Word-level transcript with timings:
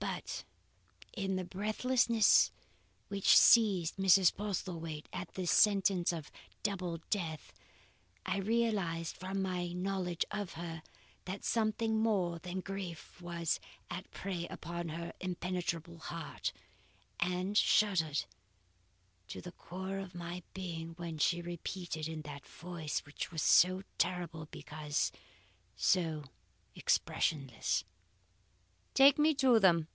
But 0.00 0.44
in 1.12 1.34
the 1.36 1.44
breathlessness 1.44 2.52
which 3.08 3.36
seized 3.36 3.96
Mrs. 3.96 4.32
Postlethwaite 4.34 5.06
at 5.12 5.34
this 5.34 5.50
sentence 5.50 6.12
of 6.12 6.30
double 6.62 6.98
death, 7.10 7.52
I 8.24 8.38
realized 8.38 9.16
from 9.16 9.42
my 9.42 9.72
knowledge 9.72 10.24
of 10.30 10.52
her 10.52 10.82
that 11.24 11.44
something 11.44 11.98
more 11.98 12.38
than 12.38 12.60
grief 12.60 13.20
was 13.20 13.58
at 13.90 14.10
prey 14.12 14.46
upon 14.46 14.90
her 14.90 15.12
impenetrable 15.18 15.98
heart, 15.98 16.52
and 17.18 17.58
shuddered 17.58 18.24
to 19.28 19.40
the 19.40 19.52
core 19.52 19.98
of 19.98 20.14
my 20.14 20.44
being 20.54 20.90
when 20.94 21.18
she 21.18 21.42
repeated 21.42 22.06
in 22.06 22.22
that 22.22 22.46
voice 22.46 23.00
which 23.00 23.32
was 23.32 23.42
so 23.42 23.82
terrible 23.98 24.46
because 24.52 25.10
so 25.74 26.24
expressionless: 26.76 27.82
"'Take 28.94 29.18
me 29.18 29.34
to 29.34 29.58
them. 29.60 29.88